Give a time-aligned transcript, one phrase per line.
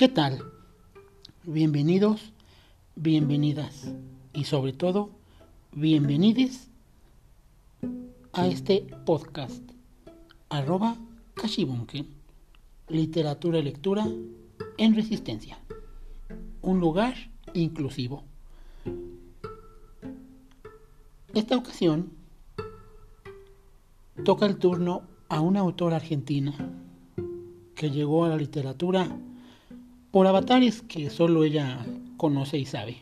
[0.00, 0.42] ¿Qué tal?
[1.44, 2.32] Bienvenidos,
[2.96, 3.92] bienvenidas
[4.32, 5.10] y sobre todo,
[5.72, 6.70] bienvenides
[8.32, 9.62] a este podcast
[10.48, 10.96] arroba
[11.34, 12.06] Kashibunken,
[12.88, 14.08] literatura y lectura
[14.78, 15.58] en resistencia,
[16.62, 17.14] un lugar
[17.52, 18.24] inclusivo.
[21.34, 22.10] Esta ocasión
[24.24, 26.54] toca el turno a una autora argentina
[27.74, 29.14] que llegó a la literatura
[30.10, 31.84] por avatares que solo ella
[32.16, 32.96] conoce y sabe.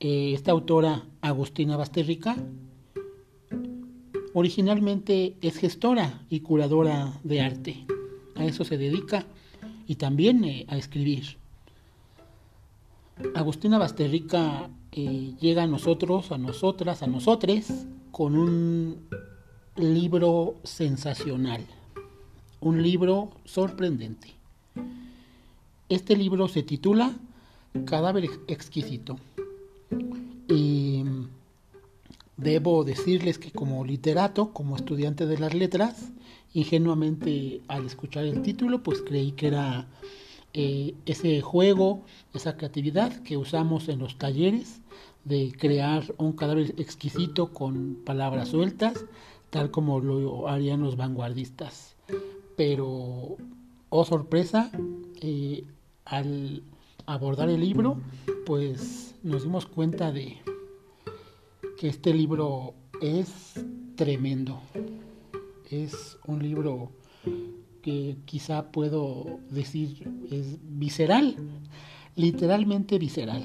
[0.00, 2.36] Eh, esta autora, Agustina Basterrica,
[4.34, 7.86] originalmente es gestora y curadora de arte.
[8.34, 9.26] A eso se dedica
[9.86, 11.38] y también eh, a escribir.
[13.34, 19.08] Agustina Basterrica eh, llega a nosotros, a nosotras, a nosotres, con un
[19.76, 21.62] libro sensacional
[22.60, 24.34] un libro sorprendente.
[25.88, 27.14] Este libro se titula
[27.84, 29.18] Cadáver exquisito.
[30.48, 31.04] Y
[32.36, 36.10] debo decirles que como literato, como estudiante de las letras,
[36.54, 39.86] ingenuamente al escuchar el título, pues creí que era
[40.54, 42.02] eh, ese juego,
[42.34, 44.80] esa creatividad que usamos en los talleres
[45.24, 49.04] de crear un cadáver exquisito con palabras sueltas,
[49.50, 51.96] tal como lo harían los vanguardistas
[52.56, 53.36] pero,
[53.90, 54.70] oh sorpresa,
[55.20, 55.64] eh,
[56.06, 56.62] al
[57.04, 58.00] abordar el libro,
[58.46, 60.38] pues nos dimos cuenta de
[61.78, 63.62] que este libro es
[63.96, 64.60] tremendo.
[65.70, 66.92] Es un libro
[67.82, 71.36] que quizá puedo decir es visceral,
[72.14, 73.44] literalmente visceral,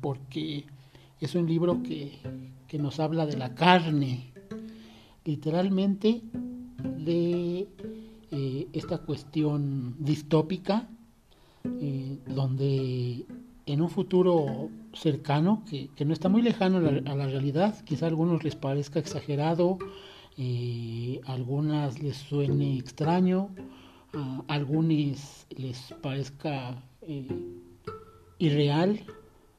[0.00, 0.64] porque
[1.20, 2.18] es un libro que,
[2.68, 4.32] que nos habla de la carne,
[5.24, 6.22] literalmente
[6.98, 7.68] de
[8.30, 10.88] eh, esta cuestión distópica,
[11.80, 13.26] eh, donde
[13.66, 18.44] en un futuro cercano, que, no está muy lejano a la, realidad, quizá a algunos
[18.44, 19.78] les parezca exagerado,
[20.38, 23.50] eh, a algunas les suene extraño,
[24.12, 26.82] a algunos les parezca
[28.38, 29.00] irreal,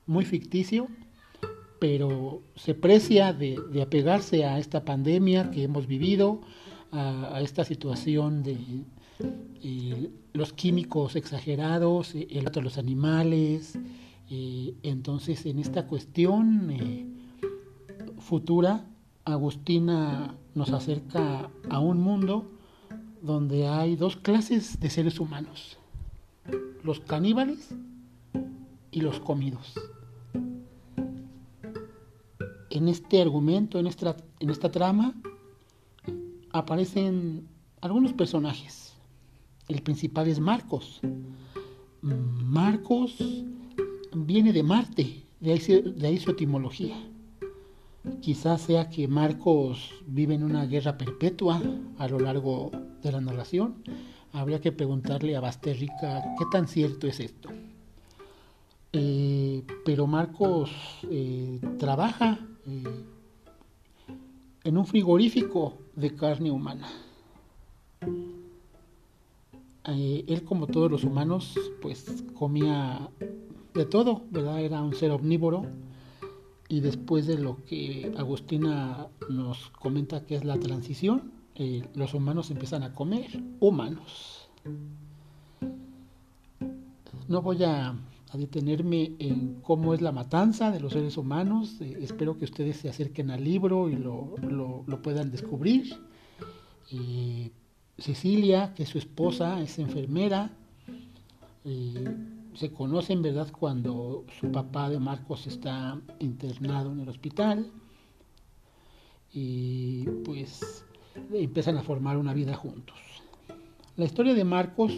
[0.06, 0.88] muy ficticio,
[1.80, 6.42] pero se precia de, apegarse a esta pandemia que hemos vivido,
[6.92, 8.58] a, esta situación de
[9.20, 13.78] eh, los químicos exagerados, eh, el trato los animales.
[14.30, 16.72] Eh, entonces, en esta cuestión
[18.20, 18.86] futura,
[19.26, 22.46] Agustina nos acerca a un mundo
[23.22, 25.78] donde hay dos clases de seres humanos,
[26.84, 27.70] los caníbales
[28.92, 29.74] y los comidos.
[32.70, 35.16] En este argumento, en esta trama,
[36.52, 37.48] aparecen
[37.82, 38.87] algunos personajes.
[39.68, 41.02] El principal es Marcos.
[42.02, 43.18] Marcos
[44.14, 46.96] viene de Marte, de ahí, su etimología.
[48.22, 51.62] Quizás sea que Marcos vive en una guerra perpetua
[51.98, 52.72] a lo largo
[53.04, 53.84] de la narración.
[54.32, 57.50] Habría que preguntarle a Basterrica qué tan cierto es esto.
[58.94, 60.72] Eh, pero Marcos
[61.12, 63.04] eh, trabaja eh,
[64.64, 66.88] en un frigorífico de carne humana.
[69.88, 73.10] Eh, él, como todos los humanos, pues comía
[73.74, 74.62] de todo, ¿verdad?
[74.62, 75.66] Era un ser omnívoro.
[76.70, 82.52] Y después de lo que Agustina nos comenta que es la transición, eh, los humanos
[82.52, 84.50] empiezan a comer humanos.
[87.30, 87.96] No voy a
[88.34, 91.80] detenerme en cómo es la matanza de los seres humanos.
[91.80, 94.36] Eh, espero que ustedes se acerquen al libro y lo,
[95.02, 95.96] puedan descubrir.
[97.98, 100.52] Cecilia, que es su esposa, es enfermera.
[102.54, 107.70] se conocen, ¿verdad?, cuando su papá de Marcos está internado en el hospital.
[109.34, 110.86] Y pues
[111.34, 112.98] empiezan a formar una vida juntos.
[113.96, 114.94] La historia de Marcos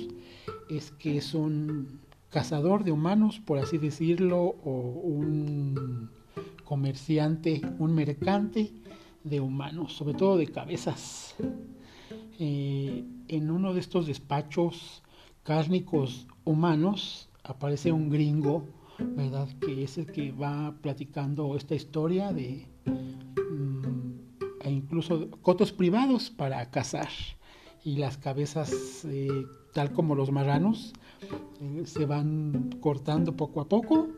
[0.70, 6.10] es que es un cazador de humanos, por así decirlo, o un
[6.64, 8.72] comerciante, un mercante
[9.24, 11.36] de humanos, sobre todo de cabezas.
[12.40, 15.04] Eh, en uno de estos despachos
[15.44, 18.64] cárnicos humanos aparece un gringo,
[18.98, 19.50] ¿verdad?
[19.60, 24.10] Que es el que va platicando esta historia de mm,
[24.62, 27.10] e incluso cotos privados para cazar
[27.84, 30.94] y las cabezas, eh, tal como los marranos,
[31.62, 34.10] eh, se van cortando poco a poco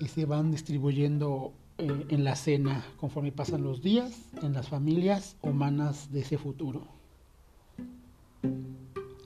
[0.00, 5.36] y se van distribuyendo eh, en la cena conforme pasan los días en las familias
[5.42, 6.99] humanas de ese futuro.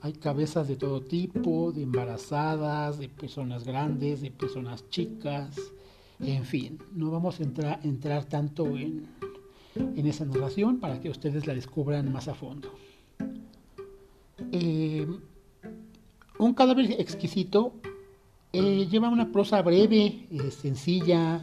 [0.05, 5.59] Hay cabezas de todo tipo, de embarazadas, de personas grandes, de personas chicas,
[6.19, 9.07] en fin, no vamos a entrar, entrar tanto en,
[9.75, 12.71] en, esa narración para que ustedes la descubran más a fondo.
[14.51, 15.07] Eh,
[16.37, 17.73] un cadáver exquisito
[18.53, 21.41] eh, lleva una prosa breve, eh, sencilla,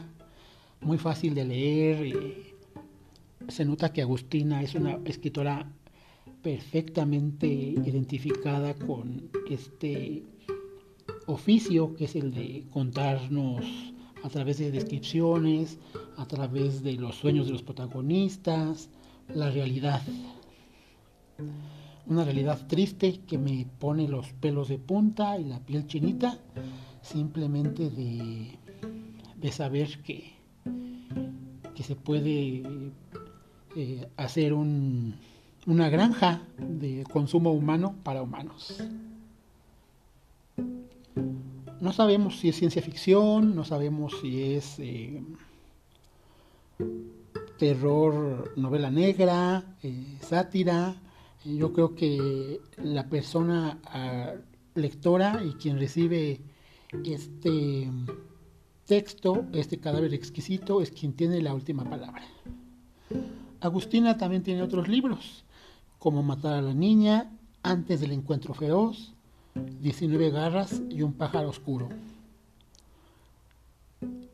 [0.79, 2.53] muy fácil de leer.
[3.49, 5.69] se nota que Agustina es una escritora
[6.43, 10.23] perfectamente identificada con este
[11.25, 13.65] oficio que es el de contarnos
[14.23, 15.79] a través de descripciones,
[16.17, 18.89] a través de los sueños de los protagonistas,
[19.33, 20.01] la realidad.
[22.05, 26.37] Una realidad triste que me pone los pelos de punta y la piel chinita,
[27.01, 28.59] simplemente de,
[29.37, 30.33] de saber que,
[31.73, 32.63] que se puede
[33.75, 35.15] eh, hacer un,
[35.65, 38.83] una granja de consumo humano para humanos.
[41.79, 45.21] No sabemos si es ciencia ficción, no sabemos si es eh,
[47.57, 50.95] terror, novela negra, eh, sátira.
[51.45, 54.33] Yo creo que la persona ah,
[54.75, 56.39] lectora y quien recibe
[57.05, 57.89] este
[58.85, 62.23] texto, este cadáver exquisito, es quien tiene la última palabra.
[63.59, 65.43] Agustina también tiene otros libros
[66.03, 67.31] como matar a la niña,
[67.63, 69.13] antes del encuentro feroz,
[69.55, 71.87] 19 garras y un pájaro oscuro.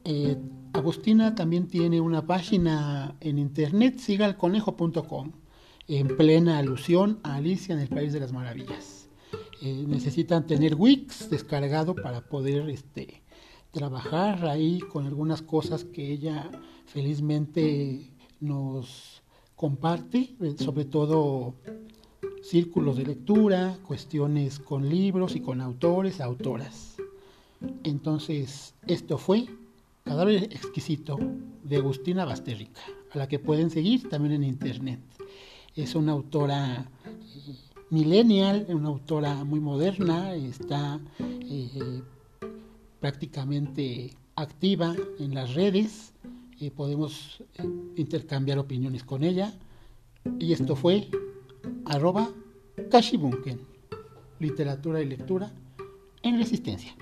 [0.04, 0.36] Eh,
[0.74, 5.32] Agustina también tiene una página en internet, sigalconejo.com,
[5.88, 9.08] en plena alusión a Alicia en el País de las Maravillas.
[9.62, 13.22] Eh, necesitan tener Wix descargado para poder este,
[13.70, 16.50] trabajar ahí con algunas cosas que ella
[16.88, 19.22] felizmente nos
[19.60, 21.54] comparte, eh, sobre todo
[22.42, 26.96] círculos de lectura, cuestiones con libros y con autores, autoras.
[27.84, 29.48] Entonces, esto fue
[30.06, 31.20] Cadáver Exquisito
[31.66, 32.80] de Agustina Basterrica,
[33.12, 35.02] a la que pueden seguir también en internet.
[35.76, 37.56] Es una autora eh,
[37.90, 42.02] millennial, una autora muy moderna, está eh,
[43.02, 46.14] prácticamente activa en las redes
[46.70, 47.64] podemos eh,
[47.96, 49.54] intercambiar opiniones con ella.
[50.38, 51.08] Y esto fue
[51.86, 52.30] arroba
[52.92, 53.62] Kashibunken,
[54.40, 55.52] literatura y lectura
[56.22, 56.96] en resistencia.